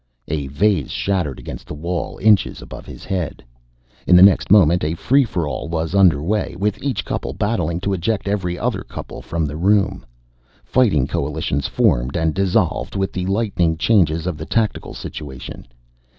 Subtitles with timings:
[0.29, 3.43] A vase shattered against the wall, inches above his head.
[4.07, 7.79] In the next moment, a free for all was under way, with each couple battling
[7.81, 10.03] to eject every other couple from the room.
[10.63, 15.67] Fighting coalitions formed and dissolved with the lightning changes of the tactical situation.